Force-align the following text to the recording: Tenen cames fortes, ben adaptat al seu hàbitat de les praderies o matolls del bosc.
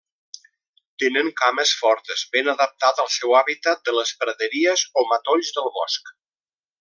Tenen 1.03 1.27
cames 1.41 1.73
fortes, 1.81 2.23
ben 2.37 2.49
adaptat 2.55 3.03
al 3.03 3.11
seu 3.19 3.37
hàbitat 3.41 3.85
de 3.91 3.97
les 3.99 4.15
praderies 4.23 4.89
o 5.03 5.09
matolls 5.13 5.53
del 5.59 5.73
bosc. 5.81 6.15